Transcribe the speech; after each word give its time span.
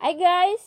Hai 0.00 0.16
guys, 0.16 0.64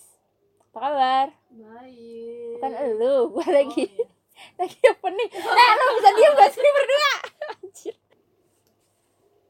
apa 0.61 0.77
kabar? 0.77 1.27
Baik. 1.49 2.53
Kan 2.61 2.69
elu, 2.69 3.33
gue 3.33 3.47
lagi 3.49 3.85
Oh, 3.89 3.97
iya. 3.97 4.05
lagi 4.61 4.77
apa 4.85 5.07
nih? 5.09 5.29
Eh, 5.33 5.71
lu 5.73 5.85
bisa 5.97 6.09
diem 6.13 6.33
gak 6.37 6.51
sih 6.53 6.61
berdua? 6.61 7.11
Anjir. 7.49 7.95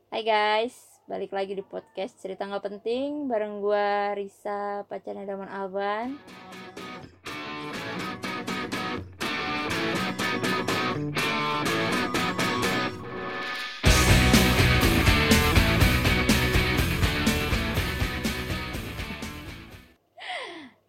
Hai 0.07 0.23
guys, 0.23 0.75
balik 1.03 1.35
lagi 1.35 1.51
di 1.51 1.67
podcast 1.67 2.15
cerita 2.15 2.47
nggak 2.47 2.63
penting 2.63 3.27
bareng 3.27 3.59
gua 3.59 4.15
Risa 4.15 4.87
pacarnya 4.87 5.27
Daman 5.27 5.51
Alban. 5.51 6.15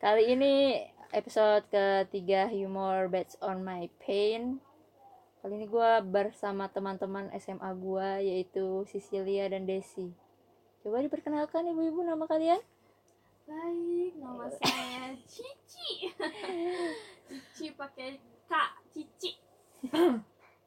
Kali 0.04 0.36
ini 0.36 0.84
episode 1.16 1.64
ketiga 1.72 2.44
humor 2.52 3.08
based 3.08 3.40
on 3.40 3.64
my 3.64 3.88
pain. 4.04 4.60
Kali 5.40 5.56
ini 5.56 5.64
gue 5.64 5.90
bersama 6.04 6.68
teman-teman 6.68 7.32
SMA 7.40 7.72
gue 7.72 8.10
yaitu 8.20 8.84
Sicilia 8.84 9.48
dan 9.48 9.64
Desi. 9.64 10.12
Coba 10.84 11.00
diperkenalkan 11.00 11.72
ibu-ibu 11.72 12.04
nama 12.04 12.20
kalian. 12.28 12.60
Baik, 13.48 14.12
nama 14.20 14.44
saya 14.52 15.16
Cici. 15.24 16.12
Cici 17.24 17.72
pakai 17.72 18.20
K, 18.44 18.52
Cici. 18.92 19.32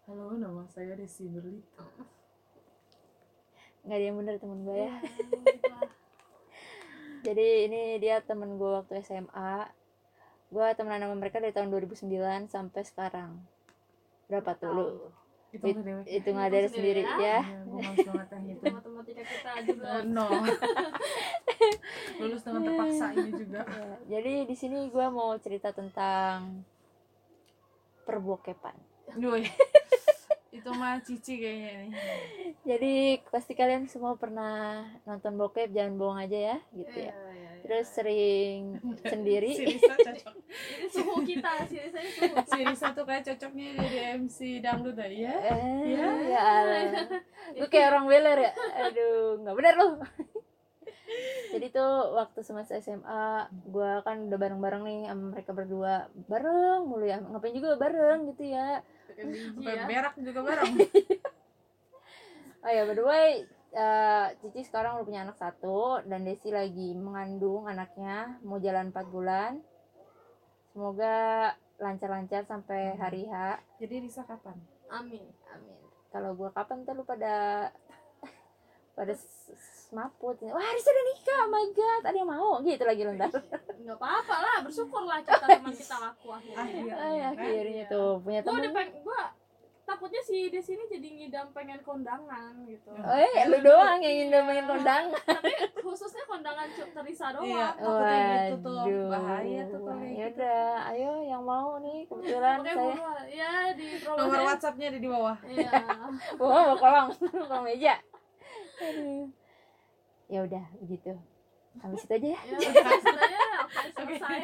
Halo, 0.10 0.34
nama 0.34 0.66
saya 0.66 0.98
Desi 0.98 1.30
Berlita. 1.30 1.85
Nggak 3.85 3.98
ada 4.02 4.02
yang 4.02 4.18
bener 4.18 4.41
temen 4.41 4.66
gue 4.66 4.77
ya. 4.82 4.98
Ya. 4.98 5.77
Jadi 7.27 7.67
ini 7.67 7.99
dia 7.99 8.23
temen 8.23 8.55
gue 8.55 8.72
waktu 8.80 9.04
SMA. 9.04 9.68
Gue 10.48 10.63
temenan 10.80 11.12
sama 11.12 11.16
mereka 11.20 11.43
dari 11.43 11.52
tahun 11.52 11.68
2009 11.76 12.48
sampai 12.48 12.82
sekarang. 12.88 13.43
Berapa 14.32 14.55
tuh 14.55 14.71
lu? 14.71 14.88
Itu 15.52 15.76
It- 16.07 16.24
nggak 16.24 16.48
ada 16.48 16.71
sendiri 16.71 17.04
ya. 17.04 17.20
ya. 17.20 17.40
Gue. 17.68 17.84
Matematika 18.71 19.21
kita 19.27 19.52
juga. 19.68 19.87
Eh, 19.99 20.04
no. 20.07 20.27
Lulus 22.24 22.41
dengan 22.48 22.62
terpaksa 22.63 23.05
ini 23.12 23.32
juga. 23.35 23.62
Ya, 23.68 23.87
jadi 24.07 24.34
di 24.48 24.55
sini 24.55 24.87
gue 24.87 25.07
mau 25.12 25.35
cerita 25.43 25.76
tentang 25.76 26.63
perbokepan. 28.07 28.76
Itu 30.58 30.70
mah 30.74 30.98
cici 31.00 31.34
kayaknya 31.38 31.72
nih. 31.77 31.91
Jadi 32.63 32.94
pasti 33.30 33.54
kalian 33.54 33.86
semua 33.86 34.18
pernah 34.18 34.84
nonton 35.04 35.34
bokep, 35.36 35.70
jangan 35.70 35.94
bohong 35.96 36.20
aja 36.20 36.40
ya, 36.54 36.58
gitu 36.74 36.98
Iya, 36.98 37.08
ya. 37.08 37.14
iya, 37.14 37.32
iya. 37.54 37.62
Terus 37.62 37.88
sering 37.88 38.60
Si 38.99 39.05
sendiri. 39.05 39.52
Risa 39.54 39.94
cocok. 39.94 40.34
Ini 40.48 40.88
suhu 40.90 41.14
kita, 41.22 41.52
saya 41.64 41.88
suhu. 42.10 42.36
Si 42.44 42.60
Risa 42.64 42.88
tuh 42.91 43.05
kayak 43.05 43.24
cocoknya 43.24 43.68
jadi 43.77 43.98
MC 44.18 44.38
dangdut 44.60 44.96
dah 44.96 45.05
ya. 45.05 45.34
Eh, 45.46 45.82
Ya. 45.94 46.08
ya 46.26 46.40
Allah. 46.41 46.82
Lu 47.54 47.66
kayak 47.68 47.88
orang 47.92 48.05
beler 48.08 48.38
ya. 48.40 48.52
Aduh, 48.82 49.40
nggak 49.42 49.55
bener 49.55 49.74
lu. 49.76 49.88
Jadi 51.48 51.71
tuh 51.71 51.92
waktu 52.14 52.40
semasa 52.44 52.76
SMA, 52.77 53.26
gua 53.66 54.04
kan 54.04 54.27
udah 54.27 54.36
bareng-bareng 54.36 54.84
nih 54.84 54.99
sama 55.08 55.24
mereka 55.32 55.52
berdua. 55.55 55.96
Bareng 56.27 56.84
mulu 56.84 57.08
ya. 57.08 57.24
Ngapain 57.24 57.55
juga 57.55 57.80
bareng 57.80 58.27
gitu 58.32 58.44
ya. 58.44 58.84
Biji 59.18 59.49
Sampai 59.57 59.73
ya. 59.73 59.85
berak 59.90 60.13
juga 60.21 60.40
bareng. 60.48 60.73
Oh 62.62 62.71
ya, 62.71 62.82
by 62.85 62.93
the 62.93 63.05
way, 63.05 63.29
eh, 63.71 64.25
Cici 64.41 64.62
sekarang 64.62 65.00
udah 65.01 65.06
punya 65.07 65.22
anak 65.25 65.38
satu 65.40 66.03
dan 66.06 66.22
Desi 66.22 66.53
lagi 66.53 66.94
mengandung 66.94 67.66
anaknya 67.66 68.38
mau 68.46 68.62
jalan 68.62 68.94
4 68.94 69.07
bulan. 69.09 69.51
Semoga 70.72 71.16
lancar-lancar 71.78 72.46
sampai 72.46 72.94
hari 72.97 73.25
H. 73.25 73.57
Jadi 73.81 74.06
Risa 74.06 74.22
kapan? 74.25 74.57
Amin. 74.90 75.25
Amin. 75.50 75.80
Kalau 76.13 76.38
gua 76.38 76.50
kapan 76.53 76.86
tuh 76.86 76.94
lu 76.94 77.03
pada 77.03 77.69
pada 78.97 79.13
semaput. 79.13 80.35
Wah, 80.44 80.69
Risa 80.74 80.90
udah 80.90 81.06
nikah. 81.08 81.40
Oh 81.40 81.50
my 81.50 81.66
god, 81.72 82.02
ada 82.03 82.18
yang 82.18 82.28
mau? 82.28 82.58
Gitu 82.59 82.81
lagi 82.81 83.02
lu 83.02 83.13
ntar. 83.13 83.30
Enggak 83.78 83.96
apa-apa 83.96 84.35
lah, 84.35 84.58
bersyukurlah 84.59 85.22
kita 85.22 85.46
teman 85.47 85.74
kita 85.80 85.96
laku 85.96 86.28
akhirnya. 86.30 86.58
Akhirnya. 86.59 86.96
Ay, 86.97 87.18
akhirnya 87.24 87.84
Iya. 87.86 87.86
tuh 87.88 88.12
punya 88.19 88.40
Gua 88.41 88.50
temen. 88.52 88.74
peng, 88.74 88.90
gua 89.02 89.22
takutnya 89.88 90.19
si 90.19 90.52
di 90.52 90.59
sini 90.59 90.84
jadi 90.84 91.07
ngidam 91.07 91.56
pengen 91.56 91.80
kondangan 91.80 92.52
gitu. 92.68 92.91
Oh, 92.91 93.16
eh, 93.16 93.47
lu 93.47 93.63
doang 93.63 94.03
yang 94.03 94.28
ingin 94.28 94.44
main 94.44 94.68
kondangan. 94.68 95.16
Tapi 95.40 95.52
khususnya 95.80 96.28
kondangan 96.28 96.68
Cuk 96.75 96.91
Teresa 96.91 97.31
doang. 97.31 97.47
Iya. 97.47 97.68
Takutnya 97.72 98.28
gitu 98.52 98.57
tuh. 98.59 98.84
Bahaya 99.07 99.62
tuh 99.63 99.80
kalau 99.80 99.96
kayak 99.96 100.16
Ya 100.18 100.28
udah, 100.28 100.68
ayo 100.91 101.12
yang 101.24 101.44
mau 101.46 101.80
nih 101.80 102.03
kebetulan 102.03 102.59
Oke, 102.59 102.72
saya. 102.75 102.96
Ya 103.31 103.52
di 103.72 103.88
Nomor. 104.03 104.41
WhatsAppnya 104.44 104.88
ada 104.91 105.00
di 105.00 105.07
bawah. 105.07 105.38
Iya. 105.47 105.72
Wah, 106.44 106.62
mau 106.68 106.75
kolong, 106.75 107.07
kolong 107.24 107.63
meja. 107.63 107.96
Aduh. 108.80 109.28
Ya 110.28 110.44
udah, 110.44 110.66
begitu. 110.80 111.14
Sampai 111.78 111.98
situ 111.98 112.14
aja 112.14 112.28
ya. 112.34 112.40
Ya, 112.42 112.58
selesai 113.94 114.40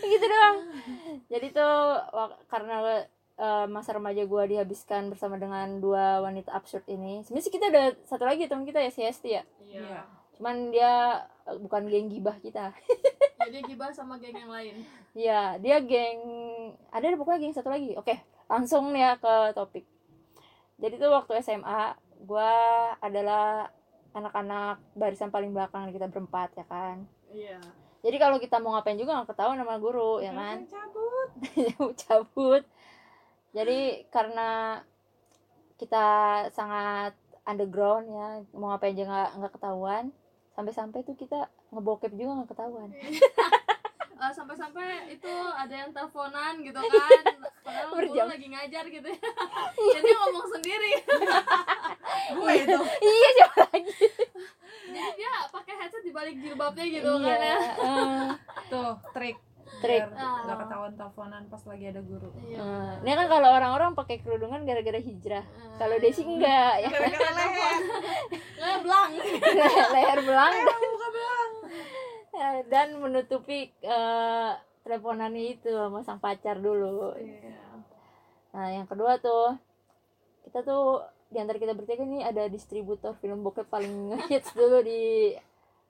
gitu 0.08 0.24
doang 0.24 0.56
jadi 1.26 1.46
tuh 1.50 1.76
karena 2.46 3.04
eh, 3.36 3.66
masa 3.66 3.92
remaja 3.92 4.22
gue 4.24 4.42
dihabiskan 4.48 5.10
bersama 5.10 5.36
dengan 5.36 5.78
dua 5.78 6.22
wanita 6.22 6.54
absurd 6.54 6.86
ini 6.86 7.20
sebenarnya 7.22 7.44
sih 7.44 7.52
kita 7.52 7.66
ada 7.68 7.84
satu 8.04 8.24
lagi 8.24 8.46
teman 8.46 8.64
kita 8.64 8.80
ya 8.80 8.90
si 8.90 9.02
Esti 9.02 9.30
ya 9.34 9.42
Iya. 9.60 10.06
cuman 10.38 10.70
dia 10.70 10.92
eh, 11.44 11.56
bukan 11.58 11.90
geng 11.90 12.08
gibah 12.08 12.36
kita 12.38 12.72
Jadi 13.48 13.64
gibah 13.64 13.88
sama 13.90 14.20
geng 14.20 14.36
yang 14.36 14.52
lain. 14.52 14.74
ya 15.12 15.56
dia 15.58 15.80
geng 15.80 16.20
ada 16.88 17.04
ada 17.04 17.16
pokoknya 17.16 17.40
geng 17.42 17.56
satu 17.56 17.68
lagi 17.68 17.92
oke 17.96 18.14
langsung 18.48 18.94
nih 18.94 19.02
ya 19.02 19.12
ke 19.18 19.34
topik 19.52 19.84
jadi 20.78 20.94
tuh 20.96 21.10
waktu 21.10 21.42
SMA 21.42 21.96
gue 22.22 22.52
adalah 22.98 23.70
anak-anak 24.16 24.82
barisan 24.98 25.30
paling 25.30 25.54
belakang 25.54 25.90
kita 25.94 26.10
berempat 26.10 26.54
ya 26.58 26.66
kan? 26.66 27.06
Iya. 27.28 27.60
jadi 28.00 28.16
kalau 28.16 28.40
kita 28.40 28.56
mau 28.56 28.72
ngapain 28.72 28.96
juga 28.96 29.20
nggak 29.20 29.36
ketahuan 29.36 29.60
sama 29.60 29.76
guru 29.76 30.24
ya 30.24 30.32
kan? 30.32 30.64
Cabut. 30.72 31.28
cabut. 31.98 32.62
Jadi 33.52 34.08
karena 34.08 34.80
kita 35.78 36.06
sangat 36.52 37.14
underground 37.48 38.06
ya 38.12 38.28
mau 38.52 38.74
ngapain 38.74 38.92
aja 38.92 39.04
nggak 39.08 39.30
nggak 39.40 39.52
ketahuan 39.56 40.04
sampai-sampai 40.52 41.00
tuh 41.06 41.16
kita 41.16 41.48
ngebokep 41.72 42.12
juga 42.12 42.42
nggak 42.42 42.50
ketahuan 42.52 42.90
Eh, 44.18 44.32
sampai-sampai 44.32 44.84
itu 45.08 45.30
ada 45.48 45.70
yang 45.72 45.90
teleponan 45.90 46.58
gitu 46.58 46.74
kan 46.76 47.22
padahal 47.64 47.86
guru 47.88 48.10
Berjam. 48.10 48.26
lagi 48.26 48.46
ngajar 48.48 48.84
gitu 48.84 49.06
ya 49.06 49.20
jadi 49.94 50.08
ngomong 50.12 50.46
sendiri 50.50 50.92
Gue 52.34 52.52
itu. 52.58 52.78
iya 52.98 53.28
siapa 53.32 53.62
lagi 53.68 53.94
jadi 54.88 55.10
dia 55.14 55.32
pakai 55.48 55.74
headset 55.76 56.02
di 56.02 56.10
balik 56.10 56.34
jilbabnya 56.36 56.86
gitu 56.88 57.10
iya 57.14 57.24
kan 57.24 57.38
ya 57.40 57.58
eh, 57.78 58.28
Tuh, 58.66 58.94
trik. 59.12 59.38
Trik. 59.78 60.00
Nggak 60.10 60.56
ketahuan 60.58 60.92
teleponan 60.92 61.42
pas 61.46 61.62
lagi 61.62 61.84
ada 61.86 62.00
guru. 62.00 62.32
Iya. 62.42 62.58
eh. 62.58 62.92
ini 63.00 63.12
kan 63.14 63.26
kalau 63.28 63.48
orang-orang 63.52 63.92
pakai 63.94 64.18
kerudungan 64.18 64.64
gara-gara 64.64 64.98
hijrah 64.98 65.44
Eh, 65.44 65.76
kalau 65.78 65.94
Desi 65.96 66.22
enggak 66.22 66.72
ya 66.80 66.88
Gara-gara 66.88 67.30
leher. 67.30 67.76
nggak 68.58 68.78
belang 68.80 69.10
leher 69.92 70.18
belang 70.20 70.52
Buka 70.58 71.08
belang. 71.08 71.50
Dan 72.72 72.98
menutupi 72.98 73.70
eh, 73.78 74.50
teleponannya 74.82 75.44
itu 75.52 75.68
sama 75.68 76.00
sang 76.00 76.18
pacar 76.18 76.56
dulu 76.56 77.12
Iya. 77.14 77.56
Nah, 78.48 78.66
yang 78.72 78.86
kedua 78.86 79.16
tuh 79.18 79.54
kita 80.44 80.62
tuh 80.62 81.04
di 81.28 81.36
antara 81.36 81.56
kita 81.56 81.72
bertiga 81.72 82.02
nih 82.02 82.24
ada 82.24 82.48
distributor 82.48 83.12
film 83.14 83.42
bokep 83.42 83.68
paling 83.68 84.16
hits 84.26 84.50
dulu 84.52 84.80
di 84.80 85.34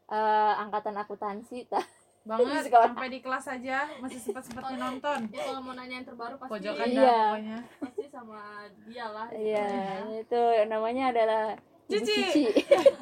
eh, 0.08 0.52
angkatan 0.56 0.96
akuntansi. 0.96 1.66
Tah. 1.70 1.84
Banget, 2.20 2.68
Sekolah. 2.68 2.92
sampai 2.92 3.08
di 3.08 3.24
kelas 3.24 3.46
aja 3.48 3.88
masih 4.04 4.20
sempat-sempatnya 4.20 4.76
nonton. 4.76 5.32
ya 5.32 5.48
kalau 5.48 5.64
mau 5.64 5.72
nanya 5.72 5.96
yang 5.96 6.04
terbaru 6.04 6.36
pasti 6.36 6.52
Pojokan 6.52 6.84
Iya. 6.84 7.00
dah 7.00 7.16
pokoknya. 7.24 7.58
pasti 7.80 8.04
sama 8.04 8.40
dia 8.84 9.06
lah 9.08 9.26
Iya, 9.32 9.66
itu 10.20 10.40
namanya 10.68 11.04
adalah 11.08 11.44
Cici. 11.88 12.04
Cici. 12.28 12.44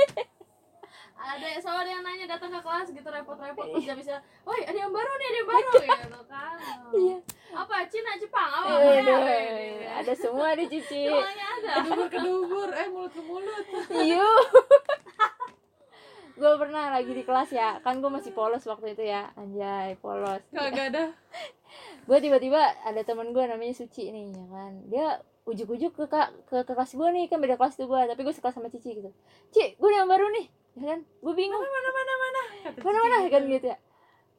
ada 1.27 1.47
selalu 1.59 1.79
ada 1.83 1.91
yang 1.91 2.03
nanya 2.07 2.27
datang 2.31 2.51
ke 2.55 2.61
kelas 2.63 2.87
gitu 2.95 3.09
repot-repot. 3.11 3.67
Terus 3.75 3.99
bisa 3.99 4.15
woi 4.47 4.63
ada 4.63 4.79
yang 4.79 4.93
baru 4.95 5.13
nih 5.19 5.27
ada 5.27 5.39
yang 5.39 5.51
baru. 5.51 5.73
Gitu 6.07 6.23
kan. 6.31 6.57
Iya. 6.95 7.19
apa 7.57 7.77
Cina 7.91 8.13
Jepang? 8.21 8.51
Apa? 8.53 8.69
Ya 8.95 9.93
ada 9.97 10.13
semua 10.15 10.55
di 10.55 10.65
Cici. 10.71 11.09
semuanya 11.09 11.47
ada. 11.59 11.73
Kedubur 11.83 12.07
kedubur, 12.13 12.69
eh 12.71 12.89
mulut 12.93 13.13
ke 13.13 13.23
mulut. 13.25 13.65
Iya. 13.91 14.29
gue 16.37 16.53
pernah 16.61 16.93
lagi 16.93 17.17
di 17.17 17.25
kelas 17.25 17.49
ya, 17.49 17.81
kan 17.81 17.97
gue 18.05 18.13
masih 18.13 18.37
polos 18.37 18.61
waktu 18.69 18.93
itu 18.93 19.09
ya, 19.09 19.33
anjay 19.41 19.97
polos. 20.05 20.45
Kagak 20.53 20.93
ada. 20.93 21.05
gue 22.09 22.19
tiba-tiba 22.21 22.61
ada 22.85 23.01
temen 23.03 23.33
gue 23.33 23.45
namanya 23.49 23.73
Suci 23.73 24.13
nih 24.13 24.37
ya 24.37 24.45
kan. 24.53 24.73
Dia 24.93 25.07
ujuk-ujuk 25.49 25.97
ke 25.97 26.05
kak 26.13 26.29
ke, 26.45 26.57
ke 26.63 26.73
kelas 26.77 26.93
gue 26.93 27.09
nih. 27.09 27.25
Kan 27.33 27.41
beda 27.41 27.57
kelas 27.57 27.81
tuh 27.81 27.89
gue 27.89 28.01
tapi 28.05 28.21
gue 28.21 28.35
sekelas 28.37 28.55
sama 28.61 28.69
Cici 28.69 29.01
gitu. 29.01 29.11
Ci 29.51 29.81
gue 29.81 29.91
yang 29.91 30.07
baru 30.07 30.29
nih 30.29 30.66
ya 30.77 30.85
kan? 30.93 31.01
Gue 31.03 31.35
bingung. 31.35 31.61
Mana 31.61 31.73
mana 31.73 31.91
mana 31.91 32.13
mana? 32.21 32.41
Cici 32.77 32.99
mana 33.01 33.17
gitu. 33.25 33.33
kan 33.33 33.43
gitu 33.49 33.67
ya? 33.73 33.79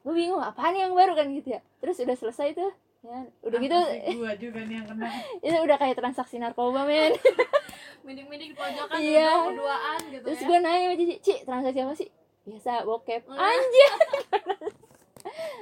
Gue 0.05 0.13
bingung 0.13 0.41
apaan 0.41 0.75
yang 0.77 0.93
baru 0.93 1.13
kan 1.17 1.27
gitu 1.33 1.57
ya? 1.57 1.61
Terus 1.81 1.97
udah 1.99 2.17
selesai 2.17 2.53
tuh 2.53 2.71
ya 3.07 3.23
udah 3.45 3.59
gitu 3.61 3.77
Apa 3.77 4.11
gua 4.19 4.33
juga 4.35 4.59
nih 4.65 4.75
yang 4.81 4.87
kena. 4.89 5.07
Itu 5.45 5.57
udah 5.63 5.77
kayak 5.79 5.95
transaksi 6.01 6.35
narkoba 6.41 6.83
men. 6.83 7.13
Mending-mending 8.05 8.51
di 8.51 8.57
pojokan 8.57 8.97
Iya. 8.99 9.29
duduk 9.31 9.47
berduaan 9.53 9.99
gitu 10.11 10.23
terus 10.25 10.39
ya. 10.41 10.47
gue 10.47 10.57
nanya 10.59 10.79
sama 10.87 10.95
Cici 10.97 11.15
Ci 11.21 11.33
transaksi 11.45 11.79
apa 11.83 11.93
sih? 11.95 12.09
Biasa 12.47 12.71
bokep. 12.87 13.21
Oh. 13.27 13.37
anjir. 13.37 13.91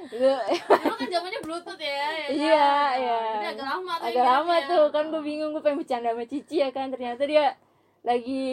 Gue 0.06 0.30
Dulu 0.30 0.94
kan 0.94 1.08
zamannya 1.10 1.42
bluetooth 1.42 1.82
ya, 1.82 1.90
ya 1.90 2.06
kan? 2.06 2.30
Iya, 2.30 2.70
iya. 3.02 3.18
Jadi 3.18 3.48
agak 3.58 3.66
lama 3.66 3.94
tuh 3.98 4.06
agak 4.06 4.26
lama 4.30 4.56
tuh. 4.70 4.84
Kan 4.94 5.04
gue 5.10 5.22
bingung 5.26 5.52
gue 5.58 5.64
pengen 5.66 5.82
bercanda 5.82 6.14
sama 6.14 6.26
Cici 6.30 6.56
ya 6.62 6.70
kan. 6.70 6.94
Ternyata 6.94 7.26
dia 7.26 7.58
lagi 8.06 8.46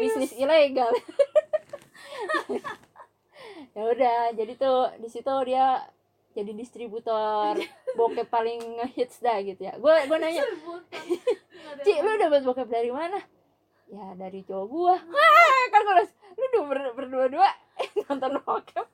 bisnis 0.00 0.32
ilegal 0.32 0.88
ya 3.74 3.82
udah 3.90 4.18
jadi 4.34 4.52
tuh 4.54 4.94
di 4.98 5.08
situ 5.10 5.32
dia 5.46 5.82
jadi 6.34 6.50
distributor. 6.50 7.54
Bokep 7.94 8.26
paling 8.26 8.58
ngehits 8.58 9.22
dah 9.22 9.38
gitu 9.40 9.70
ya. 9.70 9.78
Gue 9.78 9.94
gue 10.10 10.18
nanya 10.18 10.42
Sebutan. 10.42 11.04
Nggak 11.06 11.72
ada 11.78 11.82
Ci 11.86 11.90
yang- 11.94 12.02
lu 12.02 12.12
dapat 12.18 12.40
bokep 12.42 12.68
dari 12.68 12.90
mana? 12.90 13.18
Ya 13.86 14.06
dari 14.18 14.42
cowok 14.42 14.66
gua. 14.66 14.96
Wah 14.98 15.62
kan 15.70 15.80
gue 15.86 15.94
lu 16.34 16.44
udah 16.50 16.62
ber 16.66 16.78
berdua-dua. 16.98 17.50
Nonton 18.10 18.42
bokep. 18.42 18.88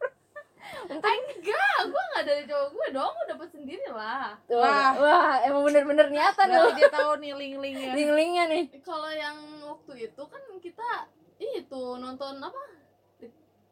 Ah, 0.70 1.16
enggak, 1.16 1.78
gue 1.90 2.02
nggak 2.14 2.24
dari 2.30 2.44
cowok 2.46 2.68
gue 2.70 2.86
dong, 2.94 3.10
gue 3.10 3.26
dapet 3.26 3.48
sendiri 3.50 3.86
lah. 3.90 4.38
tuh 4.46 4.60
Wah. 4.62 4.94
wah 5.02 5.34
emang 5.42 5.66
bener-bener 5.66 6.06
niatan 6.14 6.46
loh 6.46 6.70
dia 6.78 6.86
tahu 6.92 7.18
nih 7.18 7.32
link-linknya. 7.34 7.90
Link-linknya 7.96 8.44
nih. 8.46 8.64
Kalau 8.84 9.10
yang 9.10 9.38
waktu 9.66 10.06
itu 10.10 10.22
kan 10.30 10.42
kita 10.62 11.10
itu 11.40 11.82
nonton 11.98 12.38
apa? 12.38 12.62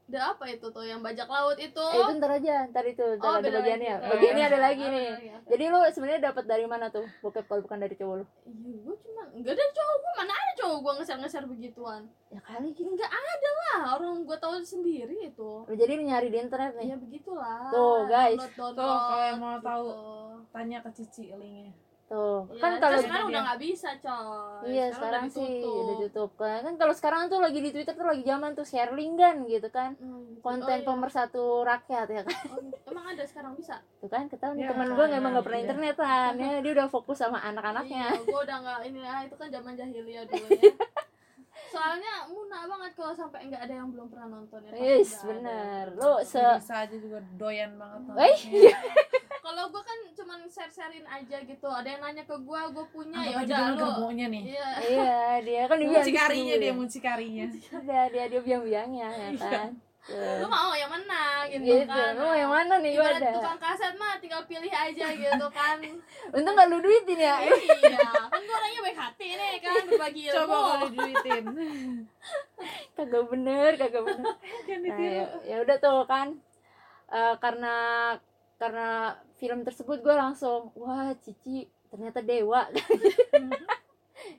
Ada 0.08 0.32
apa 0.32 0.44
itu 0.49 0.66
tuh 0.66 0.81
yang 0.82 1.00
bajak 1.00 1.25
laut 1.25 1.55
itu? 1.55 1.84
Eh, 1.84 2.00
itu 2.00 2.12
ntar 2.16 2.32
aja, 2.34 2.64
ntar 2.66 2.81
itu, 2.82 3.05
ntar 3.14 3.28
Oh, 3.28 3.34
ada 3.37 3.49
bagiannya. 3.50 3.94
lagi. 3.94 4.08
Bagiannya 4.08 4.40
Oh, 4.40 4.49
ada 4.49 4.58
lagi 4.58 4.82
ada 4.82 4.94
nih. 4.94 5.08
oke. 5.12 5.49
Jadi 5.49 5.64
lu 5.66 5.78
sebenarnya 5.87 6.20
dapat 6.25 6.44
dari 6.44 6.64
mana 6.64 6.87
tuh 6.88 7.05
bokep 7.20 7.44
kalau 7.44 7.60
bukan 7.60 7.78
dari 7.78 7.93
cowok 7.93 8.14
lu? 8.14 8.25
Iya, 8.43 8.76
gue 8.81 8.96
cuma 8.99 9.22
enggak 9.31 9.52
ada 9.52 9.64
cowok 9.70 9.96
gue 9.99 10.12
mana 10.16 10.32
ada 10.32 10.52
cowok 10.55 10.78
gue 10.78 10.93
ngeser-ngeser 10.94 11.44
begituan. 11.44 12.02
Ya 12.28 12.40
kali 12.40 12.69
gitu. 12.70 12.88
Enggak 12.88 13.10
ada 13.10 13.49
lah, 13.55 13.81
orang 13.94 14.25
gue 14.25 14.38
tahu 14.38 14.52
sendiri 14.62 15.16
itu. 15.25 15.50
Jadi 15.69 15.93
lu 15.93 16.02
nyari 16.02 16.28
di 16.28 16.38
internet 16.38 16.72
nih. 16.75 16.87
Ya 16.88 16.96
begitulah. 16.96 17.69
Tuh, 17.69 17.99
guys. 18.06 18.40
Download, 18.50 18.72
Tuh, 18.75 18.75
kalau 18.75 18.96
download, 19.05 19.37
mau 19.38 19.56
tahu. 19.60 19.87
gitu. 19.87 20.16
tanya 20.49 20.78
ke 20.81 20.90
Cici 20.90 21.25
linknya 21.31 21.76
Tuh, 22.08 22.49
Iya, 22.49 22.56
kan 22.56 22.70
terus 22.72 22.81
kalau 22.81 22.99
sekarang 23.02 23.26
udah 23.28 23.43
nggak 23.44 23.60
bisa 23.60 23.90
coy. 23.99 24.64
Iya 24.66 24.84
sekarang, 24.90 25.22
udah 25.22 25.34
sih 25.34 25.44
ditutup. 25.44 25.76
udah 25.78 25.96
tutup 26.00 26.31
kan 26.34 26.58
kan 26.62 26.75
kalau 26.75 26.94
sekarang 26.94 27.20
tuh 27.26 27.38
lagi 27.38 27.58
di 27.58 27.69
Twitter 27.69 27.93
tuh 27.93 28.06
lagi 28.06 28.22
zaman 28.22 28.50
tuh 28.50 28.64
share 28.64 28.93
link 28.93 29.14
kan 29.14 29.37
gitu 29.44 29.69
kan 29.69 29.93
Hmm, 29.94 30.40
konten 30.40 30.72
oh, 30.72 30.81
iya. 30.81 30.88
pemersatu 30.88 31.44
rakyat 31.62 32.08
ya 32.08 32.22
kan 32.22 32.37
Oh, 32.49 32.64
emang 32.87 33.06
ada 33.08 33.22
sekarang 33.22 33.52
bisa? 33.52 33.76
tuh 33.94 34.08
kan 34.08 34.25
ketahuan 34.25 34.56
nih 34.56 34.64
Ya, 34.64 34.72
teman 34.72 34.88
gue 34.90 35.05
emang 35.06 35.31
gak 35.31 35.37
iya. 35.37 35.44
pernah 35.44 35.60
internetan 35.60 36.32
ya 36.34 36.52
dia 36.58 36.72
udah 36.75 36.87
fokus 36.88 37.16
sama 37.19 37.38
anak-anaknya 37.40 38.05
Iya, 38.08 38.25
gue 38.25 38.40
udah 38.40 38.56
nggak 38.58 38.78
ini 38.87 39.00
lah 39.02 39.20
itu 39.22 39.34
kan 39.37 39.49
zaman 39.50 39.72
jahiliyah 39.75 40.25
dulu 40.25 40.46
ya. 40.50 40.62
Soalnya 41.69 42.25
muna 42.26 42.64
banget 42.64 42.93
kalau 42.94 43.12
sampai 43.12 43.44
nggak 43.44 43.60
ada 43.60 43.75
yang 43.75 43.93
belum 43.93 44.08
pernah 44.08 44.28
nonton 44.32 44.64
ya. 44.64 44.72
Yes 44.72 45.12
udah 45.12 45.20
ada. 45.20 45.28
bener 45.28 45.84
lu 45.93 46.12
se 46.22 46.40
bisa 46.40 46.75
aja 46.81 46.96
juga 46.96 47.19
doyan 47.37 47.76
banget 47.76 48.16
Eh. 48.16 48.37
Kalau 49.58 49.75
gue 49.75 49.82
kan 49.82 49.99
cuman 50.14 50.38
share-sharein 50.46 51.02
aja 51.02 51.43
gitu. 51.43 51.66
Ada 51.66 51.88
yang 51.88 52.00
nanya 52.00 52.22
ke 52.22 52.37
gue, 52.38 52.60
gue 52.70 52.87
punya 52.88 53.19
ya 53.20 53.43
udah 53.43 53.58
lu. 53.69 53.76
gabungnya 53.76 54.26
nih 54.28 54.43
Iya. 54.49 54.69
iya 54.87 55.19
dia 55.43 55.62
kan 55.66 55.76
dia 55.76 55.99
gitu 55.99 56.31
dia 56.55 56.62
ya. 56.62 56.72
mucikarinya 56.72 57.46
udah 57.75 58.02
dia 58.06 58.25
dia 58.28 58.40
biang-biangnya 58.40 59.08
ya 59.10 59.28
kan 59.34 59.70
Lu 60.38 60.46
mau 60.46 60.70
yang 60.72 60.88
mana 60.88 61.43
gitu, 61.44 61.58
gitu 61.60 61.84
kan. 61.84 62.14
lu 62.14 62.22
mau 62.22 62.32
yang 62.32 62.49
mana 62.49 62.75
nih 62.78 62.93
gue 62.93 63.02
Ibarat 63.02 63.19
ada 63.19 63.31
tukang 63.34 63.58
kaset 63.58 63.94
mah 63.94 64.14
tinggal 64.16 64.43
pilih 64.46 64.70
aja 64.70 65.06
gitu 65.12 65.46
kan. 65.50 65.76
untung 66.38 66.55
gak 66.55 66.69
lu 66.70 66.78
duitin 66.78 67.19
ya 67.19 67.34
iya, 67.43 67.99
kan 68.31 68.40
gue 68.40 68.55
orangnya 68.55 68.81
baik 68.81 68.96
hati 68.96 69.26
nih 69.34 69.52
kan 69.58 69.75
berbagi 69.84 70.22
ilmu. 70.22 70.37
coba 70.38 70.55
kalau 70.55 70.87
diduitin 70.87 71.44
kagak 72.96 73.25
bener 73.26 73.70
kagak 73.75 74.02
bener 74.06 74.34
kan 74.64 74.78
nah, 74.87 74.99
ya, 75.02 75.25
ya 75.44 75.56
udah 75.58 75.76
tuh 75.76 76.06
kan 76.06 76.28
Eh, 77.08 77.34
karena 77.40 77.75
karena 78.56 79.16
film 79.38 79.62
tersebut 79.62 80.02
gue 80.02 80.14
langsung 80.14 80.75
wah 80.75 81.14
cici 81.23 81.67
ternyata 81.88 82.20
dewa. 82.20 82.69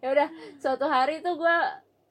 Ya 0.04 0.14
udah 0.14 0.28
suatu 0.62 0.86
hari 0.86 1.24
tuh 1.26 1.40
gue 1.40 1.58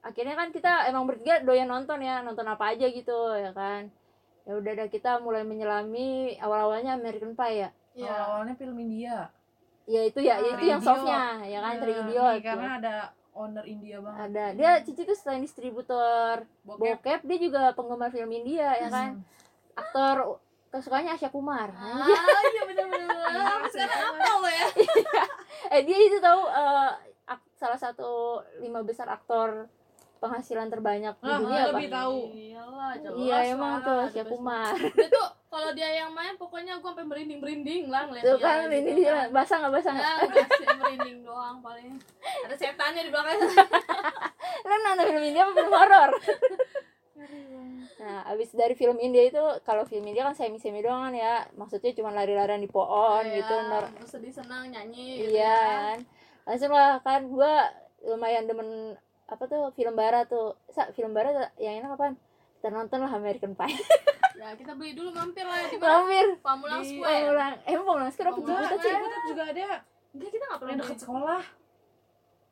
akhirnya 0.03 0.35
kan 0.35 0.51
kita 0.51 0.89
emang 0.91 1.07
bertiga 1.07 1.39
doyan 1.41 1.69
nonton 1.69 2.01
ya 2.03 2.19
nonton 2.19 2.43
apa 2.49 2.75
aja 2.75 2.85
gitu 2.89 3.33
ya 3.39 3.55
kan. 3.55 3.87
Ya 4.43 4.57
udah 4.57 4.73
dah 4.83 4.87
kita 4.91 5.21
mulai 5.21 5.45
menyelami 5.45 6.35
awal 6.43 6.69
awalnya 6.69 6.97
American 6.97 7.37
Pie 7.37 7.65
ya. 7.65 7.69
Iya. 7.95 8.13
awalnya 8.29 8.53
film 8.57 8.77
India. 8.77 9.31
Ya 9.89 10.01
itu 10.05 10.21
ya, 10.21 10.37
ya 10.37 10.49
itu 10.53 10.65
yang 10.69 10.81
softnya 10.81 11.41
ya 11.49 11.59
kan 11.65 11.73
Iya, 11.77 11.81
Triidiot 11.81 12.29
nih, 12.29 12.41
karena 12.45 12.69
ada 12.77 12.95
owner 13.33 13.65
India 13.65 13.97
banget. 14.03 14.19
Ada. 14.29 14.45
Dia 14.53 14.71
cici 14.85 15.01
tuh 15.07 15.17
selain 15.17 15.41
distributor 15.41 16.45
bokep. 16.67 16.81
Bokep 16.81 17.19
dia 17.25 17.37
juga 17.41 17.61
penggemar 17.73 18.09
film 18.11 18.29
India 18.33 18.75
ya 18.75 18.89
kan. 18.91 19.23
Aktor 19.77 20.41
kesukaannya 20.69 21.11
Asya 21.11 21.29
Kumar 21.29 21.69
Ah, 21.71 22.05
iya 22.45 22.61
bener-bener. 22.63 23.09
Sekarang 23.67 23.99
apa 24.15 24.25
lo 24.37 24.47
ya? 24.47 24.67
eh 25.69 25.81
dia 25.81 25.97
itu 25.99 26.17
tahu 26.19 26.41
eh, 26.45 26.89
ak- 27.25 27.49
salah 27.53 27.75
satu 27.75 28.11
lima 28.57 28.81
besar 28.81 29.05
aktor 29.07 29.65
penghasilan 30.17 30.67
terbanyak 30.67 31.15
di 31.15 31.25
Ah, 31.25 31.37
dunia 31.37 31.61
lebih 31.69 31.87
apa? 31.87 31.95
tahu. 31.97 32.19
Iyalah, 32.29 32.91
jelas 32.93 33.17
Iya 33.17 33.37
emang 33.49 33.73
tuh 33.81 33.97
Asya 34.03 34.21
best. 34.21 34.29
Kumar. 34.29 34.73
Dia 34.75 35.07
tuh 35.09 35.25
kalau 35.47 35.69
dia 35.71 35.89
yang 35.95 36.11
main 36.11 36.35
pokoknya 36.35 36.75
gue 36.75 36.85
sampai 36.85 37.01
merinding 37.03 37.39
merinding 37.39 37.83
lah 37.87 38.05
ngeliat 38.05 38.23
Tuh 38.23 38.35
dia 38.35 38.45
kan 38.45 38.57
gitu 38.61 38.75
ini 38.75 38.91
kan. 38.91 38.97
dia 38.99 39.13
basah 39.31 39.55
nggak 39.57 39.73
basah 39.73 39.91
nggak? 39.91 40.05
Ya, 40.05 40.45
merinding 40.75 41.17
doang 41.23 41.57
paling. 41.59 41.97
Ada 42.43 42.55
setannya 42.55 43.01
di 43.01 43.09
belakang. 43.09 43.37
Lo 44.61 44.75
nonton 44.77 45.05
film 45.07 45.23
India 45.23 45.41
apa 45.41 45.51
film 45.51 45.71
horor? 45.71 46.11
Nah 47.99 48.23
abis 48.25 48.55
dari 48.55 48.73
film 48.73 48.95
India 48.97 49.27
itu 49.27 49.43
kalau 49.61 49.83
film 49.83 50.07
India 50.07 50.23
kan 50.23 50.31
semi 50.31 50.55
semi 50.55 50.79
doang 50.79 51.03
kan 51.03 51.13
ya. 51.13 51.43
Maksudnya 51.53 51.91
cuma 51.91 52.09
lari-larian 52.09 52.57
di 52.57 52.67
pohon 52.67 53.21
Iya, 53.21 53.43
gitu 53.43 53.55
nor 53.67 53.85
sedih 54.03 54.31
senang 54.31 54.71
nyanyi 54.71 55.27
gitu 55.27 55.35
iya 55.35 55.51
kan. 55.51 55.67
kan. 55.67 55.97
Langsung 56.47 56.71
lah 56.71 56.91
kan 56.99 57.21
gua 57.27 57.67
lumayan 58.01 58.47
demen 58.47 58.95
apa 59.27 59.43
tuh 59.45 59.69
film 59.75 59.93
barat 59.93 60.25
tuh. 60.25 60.55
Sa, 60.71 60.89
film 60.91 61.11
barat 61.11 61.51
yang 61.57 61.77
enak 61.77 61.93
apaan? 61.93 62.15
Kita 62.57 62.71
nonton 62.71 62.99
lah 62.99 63.11
American 63.11 63.53
Pie. 63.53 63.75
Ya, 64.39 64.55
kita 64.55 64.71
beli 64.71 64.95
dulu 64.95 65.11
mampir 65.11 65.43
lah 65.43 65.67
di 65.67 65.75
mana? 65.75 65.99
mampir. 65.99 66.27
Pamulang 66.39 66.79
Square. 66.79 67.27
Pamulang. 67.27 67.53
Eh 67.59 67.75
Pamulang 67.75 68.07
sekarang 68.07 68.31
apa 68.31 68.39
Pamulang 68.39 68.79
Ciputat 68.79 69.21
juga 69.27 69.43
ada. 69.51 69.67
Enggak, 70.15 70.29
kita 70.31 70.43
enggak 70.47 70.59
pernah 70.63 70.75
beli. 70.79 70.95
sekolah 70.95 71.41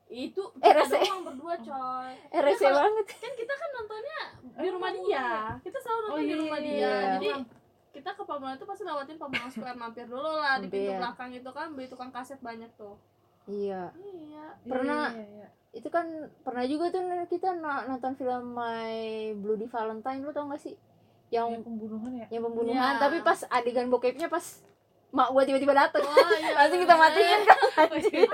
Itu 0.08 0.44
Eh, 0.58 0.72
rese. 0.72 0.98
doang 0.98 1.24
berdua, 1.26 1.56
coy. 1.58 2.12
eh 2.32 2.42
rese 2.42 2.64
kalau- 2.64 2.80
banget 2.82 3.06
Kan 3.14 3.34
kita 3.34 3.54
kan 3.54 3.70
nontonnya 3.74 4.20
di 4.40 4.64
Eh, 4.64 4.72
rumah 4.72 4.92
dia. 4.92 5.28
Kita 5.60 5.78
selalu 5.78 6.00
nonton 6.02 6.14
Oh, 6.14 6.20
di 6.20 6.26
iya, 6.26 6.38
rumah 6.38 6.60
iya, 6.60 6.66
dia. 6.66 6.78
iya. 6.80 6.92
Jadi 7.14 7.30
kita 7.94 8.10
ke 8.14 8.24
Pamulang 8.24 8.56
itu 8.56 8.64
pasti 8.64 8.84
lewatin 8.84 9.18
Pamulang 9.18 9.50
Square 9.50 9.76
mampir 9.76 10.06
dulu 10.06 10.32
lah 10.34 10.56
di 10.58 10.68
pintu 10.68 10.92
belakang 10.94 11.30
itu 11.32 11.50
kan 11.50 11.68
beli 11.72 11.88
tukang 11.88 12.10
kaset 12.10 12.40
banyak 12.40 12.70
tuh. 12.74 12.96
iya 13.46 13.90
Iya. 13.96 14.46
Pernah- 14.62 15.10
Iya, 15.10 15.24
iya, 15.24 15.28
iya. 15.40 15.48
itu 15.74 15.88
kan 15.88 16.04
pernah 16.42 16.64
juga 16.64 16.88
tuh 16.90 17.00
kita 17.28 17.56
no- 17.56 17.86
nonton 17.86 18.14
film 18.14 18.44
My 18.52 18.92
Bloody 19.34 19.66
Valentine 19.66 20.20
lu 20.20 20.30
tau 20.30 20.48
gak 20.48 20.60
sih 20.60 20.76
yang 21.28 21.48
yang 21.50 21.60
pembunuhan 21.62 22.12
ya 22.14 22.28
yang 22.30 22.44
pembunuhan 22.44 22.94
Iya. 22.94 23.00
tapi 23.02 23.20
pas 23.20 23.44
adegan 23.46 23.88
bokepnya 23.88 24.28
pas 24.28 24.64
mak 25.16 25.32
gua 25.32 25.44
tiba-tiba 25.48 25.74
dateng. 25.74 26.04
Oh 26.04 26.30
iya. 26.36 26.54
langsung 26.60 26.80
kita 26.84 26.96
matiin 27.00 27.42
kan 27.48 27.60
Ah, 27.78 27.88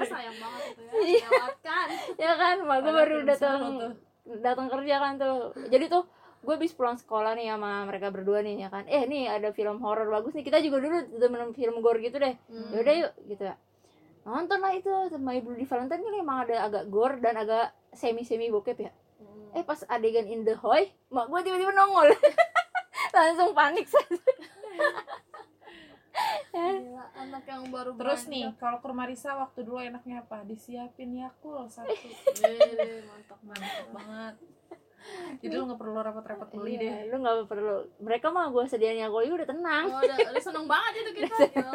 sayang 0.08 0.38
banget 0.42 0.64
itu 0.74 0.82
ya. 1.22 1.28
Lewatkan. 1.30 1.88
ya 2.18 2.32
kan 2.34 2.56
mak 2.66 2.78
Ada 2.82 2.92
baru 2.92 3.18
datang 3.28 3.62
datang 4.42 4.68
kerja 4.72 4.96
kan 5.00 5.14
tuh. 5.20 5.54
Jadi 5.70 5.86
tuh 5.92 6.04
gue 6.44 6.54
habis 6.60 6.76
pulang 6.76 7.00
sekolah 7.00 7.40
nih 7.40 7.56
sama 7.56 7.88
mereka 7.88 8.12
berdua 8.12 8.44
nih 8.44 8.68
ya 8.68 8.70
kan. 8.72 8.84
Eh 8.88 9.08
nih 9.08 9.32
ada 9.32 9.52
film 9.56 9.80
horor 9.84 10.08
bagus 10.12 10.36
nih. 10.36 10.44
Kita 10.44 10.60
juga 10.60 10.84
dulu 10.84 10.98
temen 11.20 11.52
film 11.56 11.76
gore 11.80 12.00
gitu 12.04 12.20
deh. 12.20 12.36
Hmm. 12.52 12.72
yaudah 12.76 12.96
yuk 13.08 13.14
gitu 13.32 13.44
ya. 13.48 13.56
Nonton 14.24 14.60
lah 14.64 14.72
itu 14.72 14.92
My 15.20 15.44
Bloody 15.44 15.68
Valentine 15.68 16.04
kan 16.04 16.14
emang 16.16 16.38
ada 16.48 16.68
agak 16.72 16.84
gore 16.88 17.20
dan 17.20 17.36
agak 17.36 17.76
semi 17.92 18.24
semi 18.24 18.48
bokep 18.52 18.80
ya. 18.80 18.92
Hmm. 19.20 19.56
eh 19.56 19.64
pas 19.64 19.80
adegan 19.88 20.28
in 20.28 20.44
the 20.48 20.56
hoy 20.60 20.92
mak 21.12 21.28
gue 21.32 21.40
tiba-tiba 21.44 21.72
nongol. 21.76 22.12
Langsung 23.16 23.52
panik. 23.54 23.86
saya 23.88 24.08
Gila, 26.54 27.06
anak 27.18 27.44
yang 27.50 27.64
baru 27.74 27.98
terus 27.98 28.30
nih 28.30 28.46
beranjak. 28.46 28.62
kalau 28.62 28.78
ke 28.78 28.88
rumah 28.88 29.06
Risa 29.10 29.32
waktu 29.34 29.60
dulu 29.62 29.82
enaknya 29.82 30.22
apa 30.22 30.46
disiapin 30.46 31.10
Yakul 31.12 31.66
satu 31.66 31.90
Wih, 31.90 33.02
mantap 33.04 33.40
mantap 33.42 33.88
banget 33.90 34.36
jadi 35.42 35.54
lu 35.54 35.68
nggak 35.68 35.82
perlu 35.82 36.00
repot-repot 36.00 36.48
beli 36.54 36.74
deh 36.78 36.88
Iya, 37.04 37.10
lu 37.10 37.16
nggak 37.20 37.36
perlu 37.50 37.76
mereka 38.00 38.30
mah 38.30 38.48
gue 38.48 38.64
sediain 38.70 39.02
ya 39.02 39.10
udah 39.10 39.48
tenang 39.50 39.86
Oh, 39.90 40.00
udah, 40.00 40.16
udah 40.32 40.44
seneng 40.44 40.66
banget 40.70 40.94
itu 41.02 41.12
kita. 41.20 41.36
Ya 41.52 41.66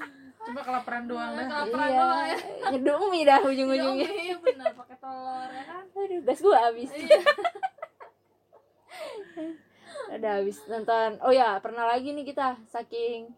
cuma 0.48 0.64
kelaparan 0.64 1.04
doang 1.04 1.36
dah 1.36 1.44
kelaparan 1.44 1.84
iya 1.84 2.00
doang 2.00 2.24
ya. 2.24 2.38
nyeduh 2.72 3.00
mie 3.12 3.28
dah 3.28 3.40
ujung-ujungnya 3.44 4.08
Iya, 4.08 4.36
benar 4.40 4.72
pakai 4.72 4.96
telur 4.96 5.50
ya 5.52 5.64
kan. 5.68 5.84
aduh 5.92 6.20
gas 6.24 6.40
gue 6.40 6.56
habis 6.56 6.90
Iya. 6.90 7.20
Udah 10.10 10.42
habis 10.42 10.58
nonton. 10.66 11.22
Oh 11.22 11.30
ya, 11.30 11.58
pernah 11.60 11.86
lagi 11.86 12.10
nih 12.10 12.24
kita 12.24 12.58
saking 12.66 13.30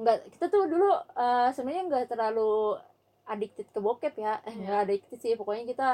enggak 0.00 0.24
kita 0.30 0.46
tuh 0.46 0.64
dulu 0.64 0.88
eh, 1.14 1.48
sebenarnya 1.50 1.82
enggak 1.84 2.04
terlalu 2.06 2.80
addicted 3.24 3.66
ke 3.66 3.78
bokep 3.78 4.14
ya. 4.16 4.40
Eh, 4.40 4.50
Iya. 4.50 4.58
enggak 4.58 4.78
addicted 4.82 5.18
sih, 5.18 5.32
pokoknya 5.34 5.64
kita 5.66 5.88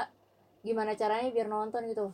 gimana 0.63 0.93
caranya 0.93 1.29
biar 1.29 1.47
nonton 1.47 1.83
gitu. 1.85 2.07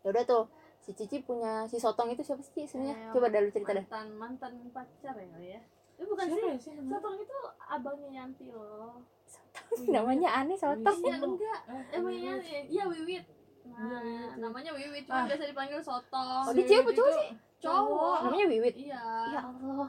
Ya 0.00 0.08
udah 0.08 0.24
tuh, 0.24 0.44
si 0.78 0.92
Cici 0.92 1.20
punya 1.20 1.64
si 1.64 1.76
Sotong 1.76 2.08
itu 2.08 2.22
siapa 2.22 2.40
sih 2.40 2.62
sebenarnya? 2.62 2.94
Eh, 2.94 3.10
Coba 3.10 3.26
dah 3.26 3.40
lu 3.40 3.50
cerita 3.50 3.72
dah. 3.72 3.84
mantan 3.84 4.06
mantan 4.14 4.52
pacar 4.70 5.14
ya 5.16 5.36
ya 5.38 5.60
itu 5.98 6.06
bukan 6.06 6.24
Siapa 6.24 6.38
sih 6.38 6.46
ya 6.46 6.56
sih? 6.56 6.72
Sotong 6.86 7.14
itu 7.18 7.36
abangnya 7.58 8.10
Yanti 8.14 8.46
loh 8.48 9.02
Namanya 9.84 10.28
aneh 10.36 10.54
Sotong. 10.54 10.96
iya 11.02 11.16
enggak 11.18 11.60
Eh, 11.66 11.82
emangnya 11.92 12.32
iya 12.64 12.84
Wiwit 12.86 13.24
Iya, 13.66 13.74
nah 13.74 14.30
namanya 14.40 14.70
Wiwit 14.72 15.04
cuma 15.04 15.18
Ah. 15.18 15.26
biasa 15.26 15.44
dipanggil 15.44 15.80
Sotong 15.82 16.42
Oh, 16.46 16.52
dia 16.54 16.64
cewek 16.64 16.84
apa 16.84 16.90
cowok 16.94 17.12
sih? 17.12 17.30
cowok 17.58 18.18
Namanya 18.22 18.46
Wiwit. 18.46 18.74
iya 18.78 19.02
Ya 19.28 19.40
Allah. 19.42 19.88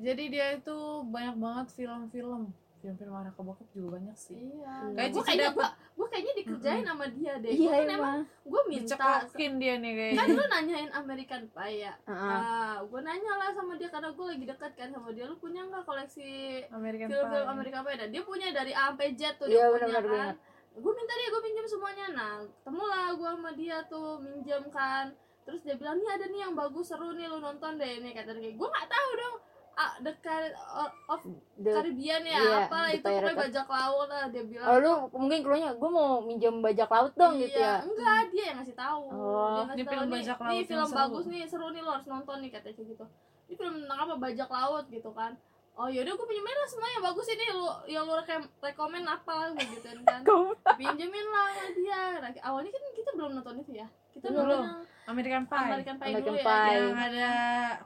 Jadi 0.00 0.24
dia 0.28 0.46
itu 0.54 0.78
banyak 1.06 1.36
banget 1.36 1.66
film-film. 1.74 2.42
Film-film 2.80 3.12
arah 3.12 3.28
ke 3.28 3.42
bokep 3.42 3.68
juga 3.70 3.88
banyak 3.94 4.16
sih. 4.16 4.40
iya. 4.56 4.88
Kayak 4.90 5.10
gue 5.10 5.20
kayaknya 5.22 5.44
dapet- 5.46 5.56
gua, 5.60 5.68
gua 5.92 6.06
kayaknya 6.08 6.32
dikerjain 6.34 6.80
sama 6.82 7.04
dia 7.06 7.32
deh. 7.36 7.52
Iya 7.52 7.60
Gua 7.60 7.76
kan 7.76 7.88
emang 7.92 8.16
gue 8.42 8.62
minta 8.66 8.94
Dicekokin 8.96 9.52
dia 9.54 9.74
nih 9.76 9.92
kan 9.92 10.00
kayaknya. 10.16 10.24
lu 10.32 10.44
nanyain 10.48 10.90
American 10.94 11.42
Pie 11.46 11.76
ya? 11.78 11.92
Heeh. 12.02 12.32
ah. 12.40 12.76
Gue 12.82 13.00
nanya 13.00 13.32
lah 13.36 13.50
sama 13.52 13.72
dia 13.76 13.88
karena 13.88 14.08
gue 14.08 14.26
lagi 14.26 14.44
dekat 14.46 14.72
kan 14.74 14.88
sama 14.88 15.08
dia. 15.12 15.24
Lu 15.24 15.36
punya 15.36 15.60
nggak 15.62 15.84
koleksi 15.84 16.28
American 16.70 17.06
film-film 17.06 17.36
Pie. 17.38 17.52
American 17.52 17.82
Pie? 17.84 17.98
Dan 17.98 18.08
dia 18.08 18.22
punya 18.24 18.46
dari 18.50 18.72
A 18.72 18.82
sampai 18.88 19.08
Z 19.12 19.22
tuh 19.36 19.46
Iya, 19.46 19.52
dia 19.52 19.60
punya 19.60 19.72
benar-benar 19.76 20.00
kan. 20.00 20.16
banget. 20.32 20.36
gue 20.72 20.92
minta 20.94 21.12
dia 21.12 21.28
gue 21.28 21.42
pinjam 21.44 21.66
semuanya. 21.68 22.06
Nah 22.10 22.32
ketemulah 22.56 23.06
gue 23.12 23.28
sama 23.30 23.50
dia 23.52 23.76
tuh 23.84 24.08
minjem 24.18 24.64
kan. 24.70 25.12
Terus 25.42 25.60
dia 25.60 25.76
bilang 25.76 26.00
nih 26.00 26.10
ada 26.10 26.24
nih 26.26 26.40
yang 26.40 26.54
bagus 26.54 26.88
seru 26.88 27.12
nih 27.12 27.28
lu 27.28 27.36
nonton 27.38 27.76
deh. 27.76 28.00
Ini 28.00 28.08
kata 28.10 28.32
dia. 28.34 28.50
Gue 28.50 28.64
nggak 28.66 28.88
tahu 28.88 29.10
dong 29.14 29.36
ah, 29.80 29.92
The 29.96 30.12
Car- 30.20 30.56
of 31.08 31.20
The- 31.56 31.72
Caribbean 31.72 32.22
ya 32.22 32.36
iya, 32.36 32.58
The 32.68 32.80
itu 32.92 33.06
pokoknya 33.08 33.34
bajak 33.34 33.66
laut 33.66 34.08
lah 34.08 34.24
dia 34.28 34.44
bilang. 34.44 34.66
Oh 34.68 34.76
lu 34.76 34.92
mungkin 35.16 35.38
keluarnya 35.40 35.70
gue 35.72 35.90
mau 35.90 36.20
minjem 36.20 36.54
bajak 36.60 36.88
laut 36.88 37.12
dong 37.16 37.34
iya, 37.40 37.42
gitu 37.48 37.58
ya. 37.58 37.74
enggak 37.80 38.20
dia 38.28 38.44
yang 38.52 38.56
ngasih 38.60 38.76
tahu. 38.76 39.02
Oh. 39.08 39.48
dia 39.48 39.62
ngasih 39.64 39.72
Ini 39.72 39.82
tahu 39.82 39.92
film 39.92 40.04
nih, 40.04 40.12
bajak 40.12 40.36
nih 40.36 40.44
laut 40.44 40.52
yang 40.52 40.68
film 40.68 40.86
seru." 40.86 40.98
bagus 41.00 41.24
nih 41.26 41.40
seru 41.48 41.66
nih 41.72 41.80
lo 41.80 41.90
harus 41.96 42.08
nonton 42.08 42.36
nih 42.44 42.50
katanya 42.52 42.74
kayak 42.76 42.88
gitu. 42.92 43.04
Ini 43.48 43.54
film 43.56 43.74
tentang 43.80 43.98
apa? 44.04 44.14
Bajak 44.20 44.48
laut 44.52 44.84
gitu 44.92 45.10
kan. 45.16 45.32
Oh 45.80 45.88
yaudah 45.88 46.12
gue 46.12 46.26
pinjemin 46.28 46.56
lah 46.60 46.68
semua 46.68 46.88
yang 46.92 47.04
bagus 47.08 47.26
ini. 47.32 47.44
Lu 47.56 47.66
yang 47.88 48.04
lu 48.04 48.12
rekom- 48.12 48.52
rekomen 48.60 49.04
apa 49.08 49.32
lah 49.32 49.48
gitu 49.56 49.80
kan. 50.04 50.20
Pinjemin 50.80 51.26
lah 51.32 51.46
sama 51.56 51.70
dia. 51.72 52.02
Nah, 52.20 52.30
awalnya 52.44 52.70
kan 52.70 52.82
kita 52.92 53.10
belum 53.16 53.40
nonton 53.40 53.64
itu 53.64 53.80
ya 53.80 53.88
kita 54.10 54.26
yang 54.28 54.66
American 55.06 55.44
Pie. 55.44 55.66
American 55.66 55.96
Pie 55.96 56.08
American 56.08 56.26
dulu 56.28 56.38
Pie. 56.40 56.70
ya 56.70 56.78
Yang 56.80 57.00
ada 57.02 57.30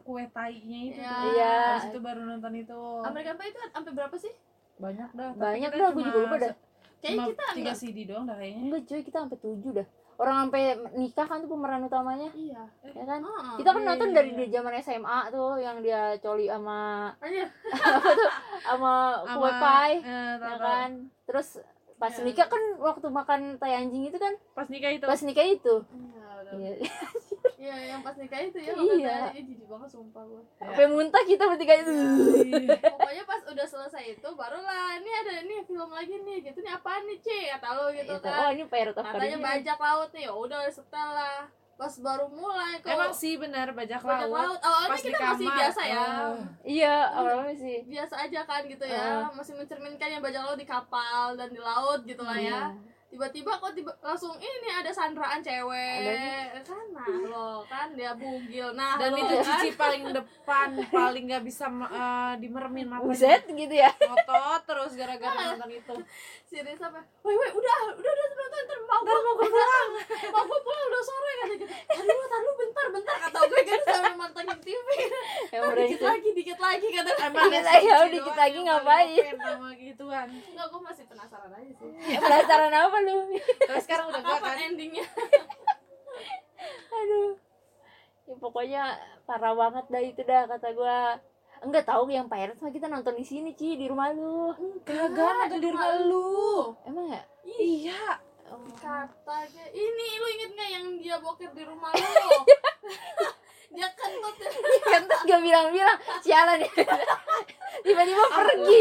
kue 0.00 0.24
tainya 0.28 0.78
itu 0.84 1.00
Iya. 1.00 1.08
tuh. 1.10 1.24
Iya. 1.30 1.54
Habis 1.70 1.86
itu 1.86 1.98
baru 2.00 2.20
nonton 2.22 2.52
itu. 2.54 2.80
American 3.02 3.34
Pie 3.34 3.48
itu 3.48 3.58
sampai 3.66 3.92
berapa 3.92 4.16
sih 4.18 4.32
Banyak 4.74 5.08
dah. 5.10 5.30
tapi 5.30 5.40
banyak 5.40 5.70
kita 5.70 5.78
dah, 5.78 5.88
gue 5.88 5.94
cuma 5.94 6.06
juga 6.06 6.18
lupa 6.20 6.36
dah. 6.38 6.54
kayaknya 6.98 7.24
kita 7.26 7.44
tiga 7.46 7.54
enggak 7.62 7.76
CD 7.76 7.98
doang 8.04 8.24
dah 8.24 8.36
kayaknya. 8.36 8.60
Enggak 8.60 8.82
cuy, 8.84 9.00
kita 9.00 9.16
sampai 9.18 9.38
tujuh 9.38 9.72
dah. 9.72 9.88
Orang 10.14 10.36
sampai 10.38 10.62
nikah 10.94 11.26
kan 11.26 11.38
tuh 11.38 11.50
pemeran 11.50 11.82
utamanya, 11.82 12.30
iya 12.32 12.62
ya 12.86 13.02
kan? 13.02 13.18
Ah, 13.20 13.58
Kita 13.58 13.68
kan 13.68 13.82
iya, 13.82 13.88
nonton 13.88 14.08
iya, 14.08 14.14
dari 14.14 14.30
iya. 14.30 14.38
di 14.38 14.46
zaman 14.48 14.72
SMA 14.78 15.18
tuh 15.28 15.50
yang 15.58 15.76
dia 15.80 16.02
coli 16.18 16.46
sama 16.46 16.78
aja 17.24 17.44
sama 18.62 18.92
kue 19.26 19.50
Sama, 19.50 19.60
pie, 19.60 19.96
eh, 20.00 20.34
ya 20.38 20.56
kan? 20.56 20.90
Terus 21.24 21.48
pas 21.96 22.10
Iya. 22.10 22.22
nikah 22.22 22.46
kan 22.46 22.62
waktu 22.76 23.06
makan 23.08 23.40
tai 23.56 23.74
anjing 23.76 24.04
itu 24.04 24.16
kan 24.16 24.34
Pas 24.52 24.66
nikah 24.66 24.90
itu. 24.90 25.04
pas 25.04 25.20
nikah 25.20 25.46
itu. 25.46 25.74
iya 25.88 26.26
udah. 26.36 26.52
Iya. 26.54 26.72
iya 27.56 27.74
yang 27.88 28.00
pas 28.00 28.12
nikah 28.14 28.40
itu 28.40 28.58
ya 28.58 28.72
Iya. 28.72 29.14
iya 29.30 29.40
jijik 29.40 29.64
banget 29.64 29.88
sumpah 29.88 30.22
gue 30.22 30.42
Sampai 30.54 30.86
muntah 30.86 31.22
kita 31.22 31.44
bertiga 31.44 31.74
itu. 31.76 31.90
Iya. 32.44 32.76
pokoknya 32.84 33.24
pas 33.24 33.40
udah 33.46 33.66
selesai 33.66 34.04
itu 34.12 34.28
barulah 34.30 34.84
ini 34.94 35.10
ada 35.12 35.32
nih 35.42 35.60
film 35.62 35.88
lagi 35.88 36.16
nih 36.18 36.38
gitu 36.42 36.58
nih 36.58 36.72
apaan 36.72 37.02
nih 37.04 37.18
C 37.18 37.28
kata 37.50 37.68
lo 37.72 37.86
gitu 37.90 38.10
Gitu. 38.10 38.20
kan 38.20 38.38
Oh, 38.38 38.50
ini 38.50 38.64
Pirate 38.64 38.94
of 38.94 39.06
katanya 39.06 39.38
bajak 39.40 39.78
laut 39.78 40.10
nih 40.10 40.22
ya 40.22 40.32
udah 40.32 40.60
setel 40.68 41.08
lah 41.10 41.46
pas 41.74 41.90
baru 41.96 42.26
mulai 42.28 42.78
kok 42.78 42.86
Emang 42.88 43.10
sih 43.10 43.34
benar 43.34 43.66
bajak 43.68 43.98
bajak 43.98 44.24
laut. 44.24 44.30
laut 44.48 44.60
awalnya 44.60 44.88
Pas 44.88 44.98
di 44.98 45.08
kita 45.08 45.18
masih 45.26 45.44
kamar. 45.44 45.58
biasa 45.58 45.80
ya 45.84 46.04
Oh. 46.24 46.36
Iya, 46.62 46.96
awalnya 47.10 47.54
sih. 47.56 47.76
biasa 47.84 48.14
aja 48.20 48.40
kan 48.42 48.62
gitu 48.64 48.84
ya 48.84 49.26
masih 49.28 49.54
mencerminkan 49.54 50.08
yang 50.08 50.20
bajak 50.20 50.40
laut 50.40 50.56
di 50.56 50.64
kapal 50.64 51.34
dan 51.34 51.48
di 51.48 51.58
laut 51.58 52.00
gitu 52.02 52.20
lah 52.20 52.36
ya 52.36 52.70
Iya. 52.70 52.93
Tiba-tiba 53.14 53.62
kok 53.62 53.71
tiba 53.78 53.94
langsung 54.02 54.35
ini 54.42 54.68
ada 54.75 54.90
sandraan 54.90 55.38
cewek 55.38 56.50
Ada 56.50 56.61
kan 56.66 56.87
nah 56.90 57.06
lo 57.06 57.62
kan 57.71 57.94
dia 57.94 58.11
bugil 58.18 58.75
nah 58.75 58.99
Dan 58.99 59.14
lo 59.14 59.23
itu 59.23 59.35
kan 59.38 59.62
cici 59.62 59.68
paling 59.78 60.11
depan, 60.11 60.68
paling 60.90 61.25
nggak 61.30 61.47
bisa 61.47 61.71
eh, 61.71 62.35
dimeremin 62.42 62.90
matanya. 62.90 63.06
Buset 63.06 63.42
gitu 63.47 63.75
ya. 63.75 63.90
Ngotot 63.94 64.61
terus 64.66 64.99
gara-gara 64.99 65.54
nonton 65.54 65.71
itu. 65.71 65.94
si 66.44 66.62
Risa 66.62 66.87
apa 66.87 67.02
woi 67.26 67.35
woi 67.35 67.50
udah 67.50 67.76
udah 67.99 68.12
udah 68.14 68.26
nonton 68.30 68.59
ntar 68.62 68.78
mau 68.87 69.00
gue 69.02 69.18
mau 69.18 69.35
gue 69.35 69.49
pulang 69.50 69.88
mau 70.30 70.44
gue 70.47 70.61
pulang 70.62 70.85
udah 70.87 71.02
sore 71.02 71.33
kata 71.35 71.54
gitu 71.59 71.66
tadi 71.66 72.11
lu 72.14 72.25
tadi 72.30 72.44
lu 72.44 72.52
bentar 72.54 72.87
bentar 72.94 73.16
kata 73.26 73.38
gue 73.42 73.61
gitu 73.66 73.85
sambil 73.90 74.14
mantengin 74.14 74.59
TV 74.62 74.88
berencana. 75.50 76.06
lagi 76.14 76.23
dikit 76.44 76.60
lagi 76.60 76.86
kata 76.92 77.10
Emang 77.24 77.48
Dikit 77.48 77.64
si 77.64 77.68
lagi, 77.72 77.88
oh, 77.88 78.06
dikit 78.12 78.36
lagi 78.36 78.58
ngapain? 78.60 79.32
sama 79.40 79.68
gituan. 79.80 80.28
Enggak, 80.28 80.66
gue 80.68 80.80
masih 80.84 81.04
penasaran 81.08 81.50
aja 81.56 81.72
sih 81.72 81.90
Penasaran 82.20 82.74
apa 82.76 82.96
lu? 83.00 83.16
Tapi 83.64 83.80
sekarang 83.80 84.06
udah 84.12 84.20
enggak 84.20 84.40
kapan 84.44 84.52
kan? 84.52 84.66
endingnya 84.68 85.06
Aduh. 86.92 87.32
Ya, 88.28 88.34
pokoknya 88.36 88.82
parah 89.24 89.56
banget 89.56 89.84
dah 89.88 90.02
itu 90.04 90.20
dah 90.20 90.44
kata 90.44 90.68
gua. 90.76 91.16
Enggak 91.64 91.88
tahu 91.88 92.12
yang 92.12 92.28
Pirates 92.28 92.60
mah 92.60 92.72
kita 92.72 92.92
nonton 92.92 93.16
di 93.16 93.24
sini 93.24 93.56
Ci 93.56 93.80
di 93.80 93.88
rumah 93.88 94.12
lu. 94.12 94.52
Kagak 94.84 95.48
nonton 95.48 95.60
di 95.64 95.68
rumah 95.72 95.96
lu. 96.04 96.76
Emang 96.84 97.08
ya? 97.08 97.24
Iya. 97.48 98.04
katanya 98.78 99.64
ini 99.72 100.06
lu 100.20 100.26
inget 100.36 100.50
nggak 100.54 100.70
yang 100.70 100.86
dia 101.02 101.16
boker 101.18 101.50
di 101.56 101.64
rumah 101.66 101.90
lu 101.90 102.06
dia 103.74 103.88
kentut 103.92 104.34
ya 104.38 104.48
Kan 104.84 105.02
terus 105.08 105.22
gak 105.24 105.40
bilang-bilang 105.40 105.98
sialan 106.20 106.58
ya. 106.58 106.70
Tiba-tiba 107.84 108.24
pergi. 108.24 108.80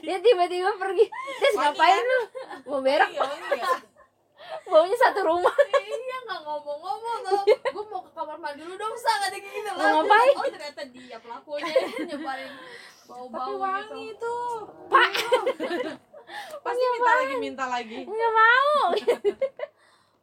Dia 0.00 0.16
tiba-tiba 0.18 0.70
pergi. 0.74 1.04
Terus 1.10 1.54
ngapain 1.54 2.00
lu? 2.00 2.20
Mau 2.66 2.80
berak 2.80 3.10
Iya, 3.10 3.26
iya. 3.52 3.66
baunya 4.64 4.96
satu 4.96 5.20
rumah. 5.22 5.52
iya 5.76 6.16
nggak 6.22 6.40
ngomong-ngomong 6.40 7.18
tuh 7.22 7.40
gue 7.44 7.84
mau 7.84 8.00
ke 8.00 8.10
kamar 8.12 8.36
mandi 8.38 8.60
dulu 8.60 8.74
dong 8.76 8.96
sa 8.96 9.12
kata 9.20 9.36
gitu 9.36 9.60
Mau 9.66 9.76
lah 9.76 9.90
ngapain? 10.00 10.34
oh 10.34 10.46
ternyata 10.46 10.82
dia 10.88 11.16
pelakunya 11.18 11.72
nyebarin 12.06 12.48
Tapi 12.48 13.08
bau-bau 13.08 13.54
wangi 13.58 14.02
gitu 14.08 14.12
itu. 14.14 14.36
Pak. 14.88 15.10
Pasti 16.60 16.84
minta 16.86 17.12
lagi, 17.14 17.34
minta 17.38 17.64
lagi. 17.66 17.98
Enggak 18.04 18.32
mau. 18.32 18.80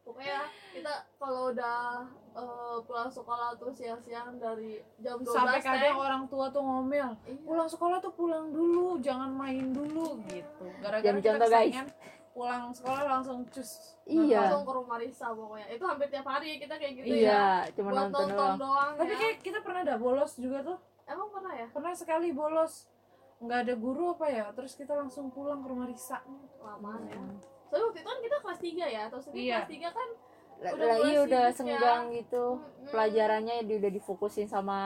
Pokoknya 0.06 0.40
kita 0.70 0.92
kalau 1.18 1.50
udah 1.50 2.06
eh, 2.32 2.76
pulang 2.80 3.10
sekolah 3.10 3.58
tuh 3.58 3.68
siang-siang 3.68 4.38
dari 4.38 4.78
jam 4.96 5.18
12 5.18 5.26
Sampai 5.26 5.58
kadang 5.58 5.98
orang 5.98 6.22
tua 6.26 6.46
tuh 6.48 6.62
ngomel. 6.62 7.10
Iya. 7.20 7.42
Pulang 7.42 7.66
sekolah 7.66 7.98
tuh 7.98 8.14
pulang 8.14 8.48
dulu, 8.48 9.02
jangan 9.02 9.28
main 9.28 9.74
dulu 9.74 10.22
gitu. 10.26 10.64
Gara-gara 10.78 11.18
kita 11.18 11.34
contoh, 11.34 11.48
guys. 11.48 11.66
keseringan 11.66 11.88
pulang 12.30 12.68
sekolah 12.68 13.02
langsung 13.08 13.38
cus. 13.48 13.96
Iya. 14.04 14.46
langsung 14.46 14.62
ke 14.62 14.72
rumah 14.74 15.00
Risa 15.00 15.32
pokoknya 15.32 15.66
itu 15.66 15.82
hampir 15.82 16.06
tiap 16.06 16.28
hari 16.28 16.60
kita 16.60 16.76
kayak 16.76 16.92
gitu 16.94 17.06
ya 17.08 17.16
Iya, 17.16 17.44
cuma 17.72 17.88
buat 17.88 17.98
nonton 17.98 18.22
nonton 18.22 18.36
doang. 18.36 18.56
doang 18.60 18.90
Tapi 18.94 19.08
ya. 19.08 19.18
kayak 19.18 19.36
kita 19.40 19.58
pernah 19.64 19.80
ada 19.82 19.96
bolos 19.96 20.32
juga 20.36 20.58
tuh. 20.62 20.78
emang 21.04 21.28
pernah 21.32 21.52
ya 21.56 21.66
Pernah 21.72 21.92
sekali 21.96 22.28
bolos. 22.30 22.92
Nggak 23.36 23.58
ada 23.64 23.74
guru 23.74 24.04
apa 24.12 24.26
ya? 24.28 24.46
Terus 24.52 24.76
kita 24.76 24.92
langsung 24.92 25.32
pulang 25.32 25.60
ke 25.60 25.68
rumah 25.68 25.88
Risa. 25.88 26.20
lamaan 26.60 27.02
ya 27.08 27.55
soalnya 27.66 27.84
waktu 27.84 27.98
itu 27.98 28.06
kan 28.06 28.18
kita 28.20 28.36
kelas 28.38 28.58
3 28.60 28.86
ya 28.86 29.00
atau 29.06 29.18
sedih 29.18 29.40
Iya. 29.42 29.58
kelas 29.58 29.70
3 29.70 29.90
kan 29.92 30.08
Lah 30.56 30.72
Udah 30.72 30.82
lah, 30.82 30.96
mulai 30.96 31.06
iya 31.06 31.20
udah 31.20 31.42
ya. 31.42 31.52
senggang 31.52 32.02
gitu. 32.10 32.44
mm-mm. 32.56 32.88
Pelajarannya 32.88 33.54
dia 33.62 33.76
udah 33.76 33.92
difokusin 33.92 34.46
sama 34.46 34.78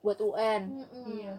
buat 0.00 0.16
UN. 0.18 0.62
Mm-mm. 0.74 1.04
Iya. 1.12 1.34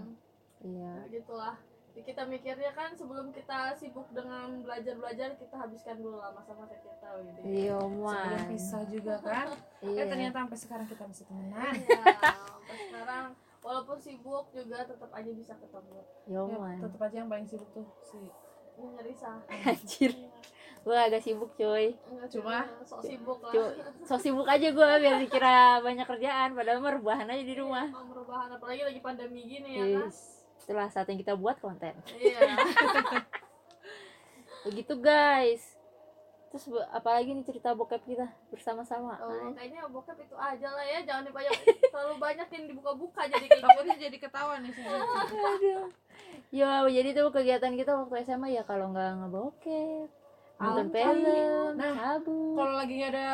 Iya. 0.62 0.94
gitulah 1.10 1.56
Jadi 1.90 2.06
kita 2.06 2.22
mikirnya 2.24 2.72
kan 2.72 2.94
sebelum 2.94 3.34
kita 3.34 3.74
sibuk 3.74 4.06
dengan 4.10 4.62
belajar-belajar 4.62 5.36
kita 5.36 5.56
habiskan 5.58 5.98
dulu 5.98 6.16
lah 6.16 6.30
masa-masa 6.32 6.78
kita 6.78 7.08
gitu 7.20 7.40
Iya, 7.42 7.82
Sebelum 7.82 8.44
pisah 8.48 8.84
juga 8.86 9.16
kan. 9.20 9.48
Iya. 9.82 10.00
Eh 10.00 10.08
ternyata 10.08 10.38
sampai 10.40 10.60
sekarang 10.60 10.86
kita 10.86 11.04
masih 11.04 11.26
temenan. 11.26 11.74
Iya, 11.74 12.02
sampai 12.54 12.78
sekarang 12.86 13.26
walaupun 13.60 13.98
sibuk 13.98 14.46
juga 14.54 14.86
tetap 14.86 15.10
aja 15.10 15.32
bisa 15.34 15.54
ketemu 15.56 15.98
Yo, 16.24 16.42
Ya, 16.48 16.78
tetap 16.80 17.00
aja 17.02 17.16
yang 17.18 17.28
paling 17.28 17.44
sibuk 17.44 17.70
tuh 17.74 17.90
si 18.02 18.22
Nyonya 18.78 19.02
Risa 19.02 19.32
Anjir. 19.50 20.14
Gue 20.90 20.98
agak 20.98 21.22
sibuk, 21.22 21.54
coy. 21.54 21.94
Enggak 22.10 22.34
Cuma- 22.34 22.66
sok 22.82 23.06
sibuk 23.06 23.38
lah. 23.46 23.54
Cu- 23.54 23.78
so 24.10 24.18
sibuk 24.18 24.50
aja 24.50 24.74
gue 24.74 24.90
biar 24.98 25.22
dikira 25.22 25.78
banyak 25.86 26.02
kerjaan 26.02 26.58
padahal 26.58 26.82
mah 26.82 26.98
rebahan 26.98 27.30
aja 27.30 27.46
di 27.46 27.54
rumah. 27.54 27.94
Mau 27.94 28.10
merubahan 28.10 28.50
apalagi 28.50 28.82
lagi 28.82 28.98
pandemi 28.98 29.46
gini 29.46 29.78
ya 29.78 29.86
kan? 29.86 30.10
Yes. 30.10 30.42
itulah 30.66 30.90
saat 30.90 31.06
yang 31.14 31.22
kita 31.22 31.38
buat 31.38 31.62
konten. 31.62 31.94
Iya. 32.10 32.42
Begitu 34.66 34.98
guys. 34.98 35.78
Terus 36.50 36.66
apalagi 36.90 37.38
nih 37.38 37.46
cerita 37.46 37.78
bokep 37.78 38.02
kita 38.10 38.26
bersama-sama? 38.50 39.14
Oh, 39.22 39.30
Ay. 39.30 39.54
kayaknya 39.54 39.86
bokep 39.94 40.18
itu 40.18 40.34
aja 40.34 40.74
lah 40.74 40.82
ya, 40.82 41.06
jangan 41.06 41.30
dibanyak 41.30 41.54
terlalu 41.94 42.16
banyak 42.18 42.48
yang 42.50 42.66
dibuka-buka 42.66 43.30
jadi 43.30 43.46
kayak 43.46 43.62
takutnya 43.62 43.98
jadi 44.10 44.18
ketahuan 44.18 44.66
nih 44.66 44.74
Aduh. 44.74 45.86
Ya, 46.50 46.82
jadi 46.90 47.14
tuh 47.14 47.30
kegiatan 47.30 47.78
kita 47.78 47.94
waktu 47.94 48.26
SMA 48.26 48.58
ya 48.58 48.66
kalau 48.66 48.90
nggak 48.90 49.22
ngebokep, 49.22 50.10
nonton 50.60 50.88
film, 50.90 51.72
Nah, 51.74 52.20
kalau 52.54 52.74
lagi 52.76 52.94
nggak 52.94 53.12
ada 53.12 53.30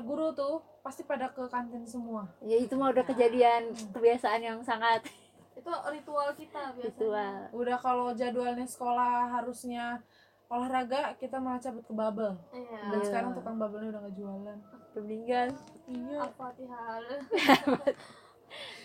guru 0.00 0.32
tuh 0.32 0.54
pasti 0.80 1.02
pada 1.02 1.28
ke 1.28 1.44
kantin 1.46 1.84
semua 1.84 2.24
Ya 2.40 2.56
itu 2.56 2.72
mah 2.72 2.88
udah 2.88 3.04
kejadian 3.04 3.68
kebiasaan 3.90 4.40
yang 4.40 4.58
sangat 4.60 5.04
Itu 5.52 5.68
ritual 5.86 6.32
kita 6.32 6.72
biasanya. 6.72 6.88
ritual. 6.88 7.36
udah 7.52 7.76
kalau 7.76 8.08
jadwalnya 8.10 8.64
sekolah 8.64 9.12
harusnya 9.30 10.00
olahraga 10.46 11.14
kita 11.14 11.36
malah 11.36 11.58
cabut 11.58 11.84
ke 11.84 11.92
bubble 11.92 12.32
Iya. 12.50 12.80
dan 12.86 12.96
Iya. 12.96 13.06
sekarang 13.06 13.30
tukang 13.34 13.56
bubble-nya 13.56 13.88
udah 13.90 14.00
nggak 14.00 14.16
jualan 14.16 14.58
meninggal. 14.96 15.48
iya 15.86 16.18
Al-Fatihah. 16.18 16.98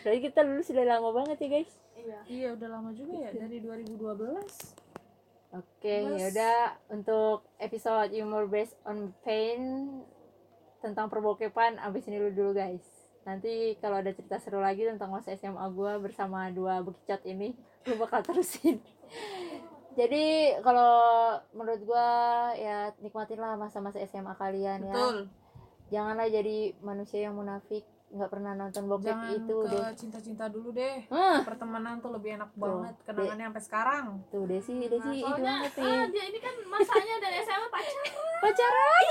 Berarti 0.04 0.20
kita 0.22 0.40
dulu 0.42 0.62
sudah 0.62 0.84
lama 0.86 1.10
banget 1.12 1.38
ya 1.40 1.48
guys. 1.50 1.72
Iya. 1.96 2.20
iya 2.28 2.48
udah 2.52 2.68
lama 2.70 2.92
juga 2.92 3.18
ya 3.18 3.32
dari 3.32 3.58
2012 3.58 4.85
Oke, 5.56 6.04
Terus- 6.04 6.20
yaudah 6.20 6.76
untuk 6.92 7.48
episode 7.58 8.12
humor 8.12 8.52
based 8.52 8.76
on 8.84 9.16
pain 9.24 9.62
tentang 10.84 11.08
perbokepan 11.08 11.80
abis 11.80 12.06
ini 12.12 12.20
dulu 12.20 12.32
dulu 12.36 12.52
guys. 12.60 12.84
Nanti 13.26 13.74
kalau 13.82 14.04
ada 14.04 14.12
cerita 14.14 14.38
seru 14.38 14.62
lagi 14.62 14.86
tentang 14.86 15.10
masa 15.10 15.34
SMA 15.34 15.66
gua 15.74 15.98
bersama 15.98 16.52
dua 16.52 16.84
bekicot 16.84 17.24
ini, 17.26 17.56
lu 17.90 17.98
bakal 17.98 18.22
terusin. 18.22 18.84
Jadi 20.00 20.60
kalau 20.60 21.40
menurut 21.56 21.82
gua 21.88 22.08
ya 22.60 22.92
nikmatinlah 23.00 23.56
masa-masa 23.56 24.04
SMA 24.04 24.36
kalian 24.36 24.92
ya. 24.92 24.94
betul 24.94 25.32
Janganlah 25.94 26.28
jadi 26.34 26.74
manusia 26.82 27.30
yang 27.30 27.38
munafik, 27.38 27.86
nggak 28.16 28.32
pernah 28.32 28.52
nonton 28.56 28.84
bokep 28.88 29.06
jangan 29.06 29.32
itu 29.36 29.56
ke 29.60 29.68
deh. 29.70 29.92
cinta-cinta 29.94 30.46
dulu 30.48 30.72
deh 30.72 31.04
Ah, 31.08 31.44
pertemanan 31.44 32.00
tuh 32.00 32.16
lebih 32.16 32.40
enak 32.40 32.50
Tuh, 32.50 32.60
banget 32.64 32.96
kenangannya 33.04 33.46
sampai 33.46 33.64
sekarang 33.64 34.06
tuh 34.32 34.44
Desi, 34.48 34.76
Desi 34.88 35.20
Nah, 35.36 35.60
itu 35.62 35.82
ah, 35.84 36.08
dia 36.08 36.24
ini 36.26 36.40
kan 36.40 36.56
masanya 36.66 37.16
dari 37.20 37.38
SMA 37.42 37.68
pacaran. 37.68 38.08
Pacaran 38.40 39.04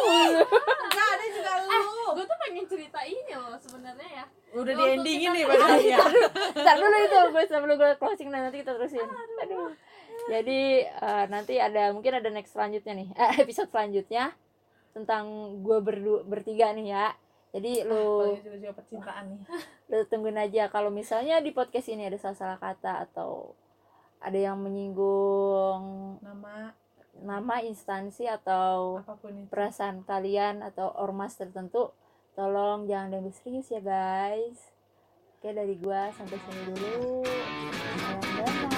enggak 0.84 1.08
ada 1.10 1.26
juga 1.28 1.52
lu 1.60 1.80
Gue 2.14 2.24
tuh 2.24 2.38
pengen 2.38 2.64
cerita 2.64 3.00
ini 3.02 3.32
loh 3.34 3.56
sebenarnya 3.56 4.08
ya. 4.14 4.24
udah 4.54 4.72
di 4.72 4.84
endingin 4.88 5.30
nih 5.34 5.44
padahal 5.44 5.80
ya 5.82 5.98
dulu 6.78 6.96
itu 6.96 7.18
gue 7.28 7.44
sebelum 7.44 7.74
gue 7.74 7.90
closing 7.96 8.28
dan 8.30 8.40
nanti 8.46 8.62
kita 8.62 8.72
terusin. 8.72 9.02
Aduh. 9.42 9.74
Jadi 10.24 10.60
eh, 10.86 11.24
nanti 11.26 11.58
ada 11.58 11.90
mungkin 11.90 12.16
ada 12.16 12.30
next 12.30 12.54
selanjutnya 12.54 12.94
nih, 12.94 13.08
eh, 13.12 13.42
episode 13.42 13.68
selanjutnya 13.68 14.30
tentang 14.94 15.26
gue 15.60 15.78
berdu 15.82 16.22
bertiga 16.24 16.70
nih 16.70 16.94
ya. 16.94 17.06
Jadi 17.54 17.86
lu 17.86 18.34
juga 18.42 18.58
juga 18.58 18.74
percintaan 18.74 19.24
nih. 19.30 19.40
lu 19.94 20.02
tungguin 20.10 20.42
aja. 20.42 20.66
Kalau 20.74 20.90
misalnya 20.90 21.38
di 21.38 21.54
podcast 21.54 21.86
ini 21.86 22.10
ada 22.10 22.18
salah-salah 22.18 22.58
kata 22.58 23.06
atau 23.06 23.54
ada 24.18 24.34
yang 24.34 24.58
menyinggung 24.58 26.18
nama. 26.18 26.74
nama 27.14 27.62
instansi 27.62 28.26
atau 28.26 28.98
perasaan 29.54 30.02
kalian 30.02 30.66
atau 30.66 30.90
ormas 30.98 31.38
tertentu 31.38 31.94
tolong 32.34 32.90
jangan 32.90 33.14
diambil 33.14 33.30
serius 33.30 33.70
ya 33.70 33.78
guys. 33.78 34.58
Oke 35.38 35.54
dari 35.54 35.78
gua 35.78 36.10
sampai 36.10 36.42
sini 36.42 36.62
dulu. 36.74 37.22
Salam 37.22 38.18
damai 38.18 38.73